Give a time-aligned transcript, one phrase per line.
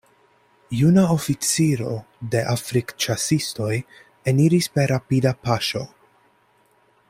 [0.77, 1.91] Juna oficiro
[2.35, 3.71] de Afrikĉasistoj
[4.33, 5.85] eniris per rapida paŝo.